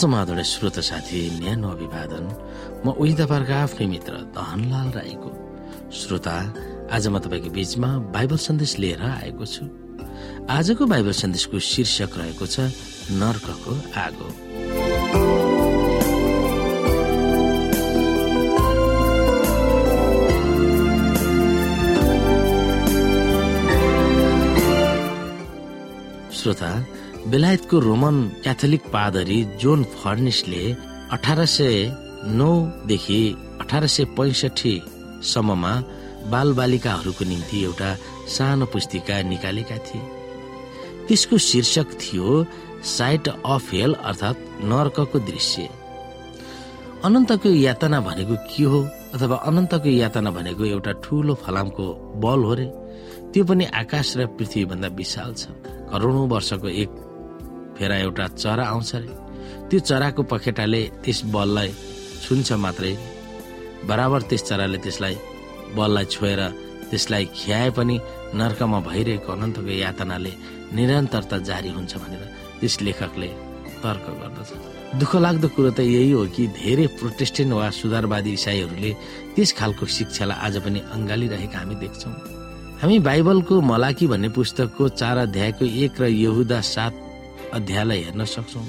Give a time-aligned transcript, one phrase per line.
[0.00, 2.24] समाधान श्रोत साथी न्यानो अभिवादन।
[2.84, 5.30] म उही तपाईँहरूको आफ्नै मित्र दहनलाल राईको।
[5.92, 6.36] श्रोता
[6.88, 9.64] आज म तपाईँको बीचमा बाइबल सन्देश लिएर आएको छु।
[10.48, 12.72] आजको बाइबल सन्देशको शीर्षक रहेको छ
[13.12, 14.28] नर्कको आगो।
[26.32, 26.72] श्रोता
[27.28, 30.62] बेलायतको रोमन क्याथोलिक पादरी जोन फर्निसले
[31.12, 31.76] अठार सय
[32.24, 33.20] नौदेखि
[33.60, 35.72] अठार सय पैसठीसम्ममा
[36.32, 37.90] बालबालिकाहरूको निम्ति एउटा
[38.34, 40.00] सानो पुस्तिका निकालेका थिए।
[41.08, 42.44] त्यसको शीर्षक थियो
[42.96, 45.68] साइट अफ हेल अर्थात् नर्कको दृश्य।
[47.04, 48.80] अनन्तको यातना भनेको के हो
[49.14, 51.84] अथवा अनन्तको यातना भनेको एउटा ठूलो फलामको
[52.24, 52.66] बल हो रे?
[53.32, 55.52] त्यो पनि आकाश र पृथ्वीभन्दा विशाल छ।
[55.92, 56.90] करोडौँ वर्षको एक
[57.80, 59.08] फेर एउटा चरा आउँछ अरे
[59.68, 61.70] त्यो चराको पखेटाले त्यस बललाई
[62.22, 62.92] छुन्छ मात्रै।
[63.88, 65.16] बराबर त्यस चराले त्यसलाई
[65.76, 66.40] बललाई छोएर
[66.90, 67.96] त्यसलाई खियाए पनि
[68.36, 70.32] नर्कमा भइरहेको अनन्तको यातनाले
[70.76, 72.22] निरन्तरता जारी हुन्छ भनेर
[72.60, 73.28] त्यस लेखकले
[73.82, 74.50] तर्क गर्दछ।
[75.00, 78.90] दुःख लाग्दो कुरो त यही हो कि धेरै प्रोटेस्टेन्ट वा सुधारवादी इसाईहरूले
[79.34, 82.14] त्यस खालको शिक्षालाई आज पनि अङ्गालिरहेका हामी देख्छौँ।
[82.82, 86.94] हामी बाइबलको मलाकी भन्ने पुस्तकको चार अध्यायको एक र यहुदा सात
[87.52, 88.66] अध्यायलाई हेर्न सक्छौँ।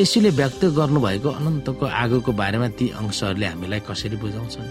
[0.00, 4.68] यसुले व्यक्त गर्नुभएको अनन्तको आगोको बारेमा ती अंशहरूले हामीलाई कसरी बुझाउँछन्?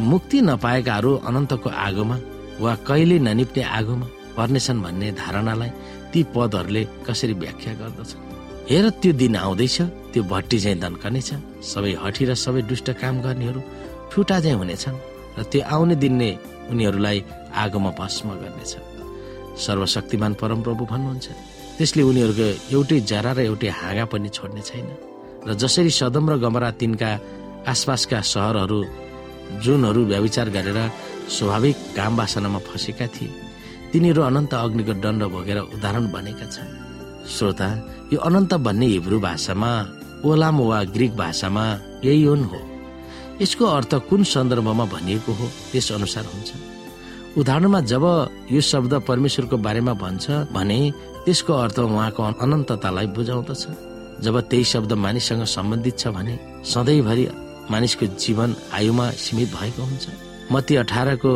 [0.00, 2.16] मुक्ति नपाएकाहरू अनन्तको आगोमा
[2.60, 5.70] वा कहिले ननिप्ने आगोमा पर्नेछन् भन्ने धारणालाई
[6.12, 8.24] ती पदहरूले कसरी व्याख्या गर्दछन्?
[8.70, 9.76] हेर त्यो दिन आउँदैछ
[10.12, 11.30] त्यो भट्टी चाहिँ दन्कनेछ।
[11.64, 13.60] सबै हठी र सबै दुष्ट काम गर्नेहरू
[14.12, 14.98] ठुटा चाहिँ हुनेछन्
[15.38, 16.30] र त्यो आउने दिनले
[16.70, 17.18] उनीहरूलाई
[17.62, 18.72] आगोमा भस्म गर्नेछ
[19.64, 21.26] सर्वशक्तिमान परमप्रभु भन्नुहुन्छ।
[21.76, 24.88] त्यसले उनीहरूको एउटै जरा र एउटै हाँगा पनि छोड्ने छैन।
[25.46, 27.10] र जसरी सदम र गमरा तिनका
[27.68, 28.80] आसपासका सहरहरू
[29.62, 30.78] जुनहरू व्याविचार गरेर
[31.28, 33.34] स्वाभाविक काम वासनामा फँसेका थिए
[33.92, 36.70] तिनीहरू अनन्त अग्निको दण्ड भोगेर उदाहरण बनेका छन्।
[37.28, 37.68] श्रोता
[38.12, 39.70] यो अनन्त भन्ने हिब्रू भाषामा
[40.26, 41.64] ओलाम वा ग्रिक भाषामा
[42.04, 42.60] यही हो।
[43.40, 46.50] यसको अर्थ कुन सन्दर्भमा भनिएको हो त्यस अनुसार हुन्छ।
[47.38, 48.04] उदाहरणमा जब
[48.50, 50.24] यो शब्द परमेश्वरको बारेमा भन्छ
[50.56, 50.80] भने
[51.26, 53.62] त्यसको अर्थ उहाँको अनन्ततालाई बुझाउँदछ।
[54.22, 57.26] जब त्यही शब्द मानिससँग सम्बन्धित छ भने सधैँभरि
[57.70, 60.06] मानिसको जीवन आयुमा सीमित भएको हुन्छ।
[60.52, 61.32] मती अठारको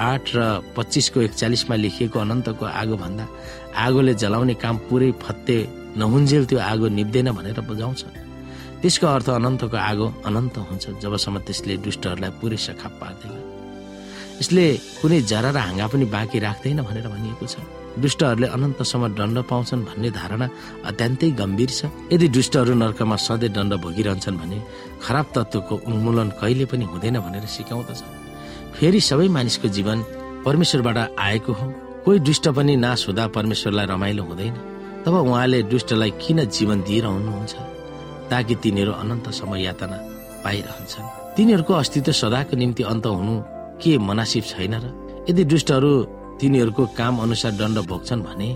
[0.00, 0.38] आठ र
[0.76, 3.24] पच्चिसको एकचालिसमा लेखिएको अनन्तको आगो भन्दा
[3.76, 5.56] आगोले जलाउने काम पुरै फत्ते
[5.96, 8.02] नहुन्जेल त्यो आगो निप्दैन भनेर बुझाउँछ।
[8.82, 13.49] त्यसको अर्थ अनन्तको आगो अनन्त हुन्छ जबसम्म त्यसले दुष्टहरूलाई पुरै सखाप पार्दैन।
[14.40, 14.64] यसले
[15.00, 17.56] कुनै जरा र हाँगा पनि बाँकी राख्दैन भनेर भनिएको छ।
[17.98, 20.46] दुष्टहरूले अनन्तसम्म दण्ड पाउँछन् भन्ने धारणा
[20.88, 21.80] अत्यन्तै गम्भीर छ।
[22.12, 24.58] यदि दुष्टहरू नर्कमा सधैँ दण्ड भोगिरहन्छन् भने
[25.02, 28.00] खराब तत्वको उन्मूलन कहिले पनि हुँदैन भनेर सिकाउँदछ।
[28.78, 29.98] फेरि सबै मानिसको जीवन
[30.46, 31.66] परमेश्वरबाट आएको हो।
[32.04, 34.54] कोही दुष्ट पनि नाश हुँदा परमेश्वरलाई रमाइलो हुँदैन।
[35.04, 37.54] तब उहाँले दुष्टलाई किन जीवन दिइरहनुहुन्छ?
[38.30, 39.96] ताकि तिनीहरू अनन्तसम्म यातना
[40.44, 41.06] पाइरहन्छन्।
[41.36, 43.34] तिनीहरूको अस्तित्व सदाको निम्ति अन्त हुनु
[43.82, 44.84] के मनासिब छैन र?
[45.30, 45.92] यदि दुष्टहरू
[46.40, 48.48] तिनीहरूको काम अनुसार दण्ड भोग्छन् भने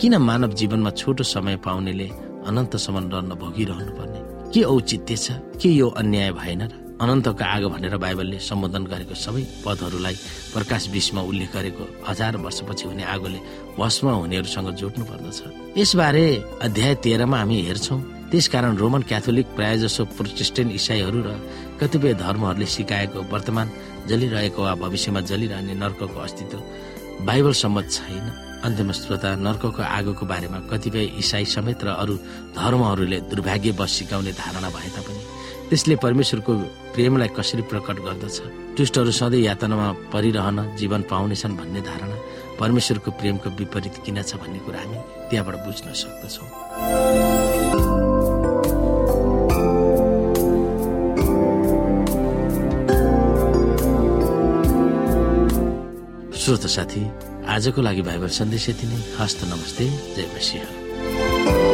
[0.00, 2.08] किन मानव जीवनमा छोटो समय पाउनेले
[2.48, 4.20] अनन्तसम्म दण्ड भोगिरहनु पर्ने
[4.52, 5.26] के औचित्य छ?
[5.60, 6.72] के यो अन्याय भएन र?
[6.98, 10.16] अनन्तको आगो भनेर बाइबलले सम्बोधन गरेको सबै पदहरूलाई
[10.54, 13.40] प्रकाश बिचमा उल्लेख गरेको हजार वर्षपछि हुने आगोले
[13.78, 15.38] भस्म हुनेहरूसँग जोड्नु पर्दछ
[15.78, 16.26] यसबारे
[16.66, 21.30] अध्याय तेह्रमा हामी हेर्छौँ त्यसकारण रोमन क्याथोलिक प्राय जसो प्रोटेस्टेन्ट इसाईहरू र
[21.80, 23.66] कतिपय धर्महरूले सिकाएको वर्तमान
[24.08, 26.58] जलिरहेको वा भविष्यमा जलिरहने नर्कको अस्तित्व
[27.24, 28.26] बाइबल सम्मत छैन।
[28.68, 32.14] अन्त्यमा श्रोता नर्कको आगोको बारेमा कतिपय इसाई समेत र अरू
[32.52, 35.22] धर्महरूले दुर्भाग्यवश सिकाउने धारणा भए तापनि
[35.68, 36.52] त्यसले परमेश्वरको
[36.94, 38.36] प्रेमलाई कसरी प्रकट गर्दछ?
[38.76, 42.16] दुष्टहरू सधैँ यातनामा परिरहन जीवन पाउनेछन् भन्ने धारणा
[42.60, 44.98] परमेश्वरको प्रेमको विपरीत किन छ भन्ने कुरा हामी
[45.30, 47.87] त्यहाँबाट बुझ्न सक्दछौँ।
[56.48, 57.00] श्रोत साथी
[57.44, 59.84] आजको लागि भाइबर सन्देश यति नै। हस्त नमस्ते
[60.16, 61.67] जय मसिंह।